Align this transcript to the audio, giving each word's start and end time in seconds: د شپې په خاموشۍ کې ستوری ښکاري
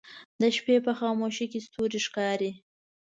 د 0.41 0.43
شپې 0.55 0.75
په 0.85 0.91
خاموشۍ 0.99 1.45
کې 1.51 1.59
ستوری 1.65 1.99
ښکاري 2.05 2.51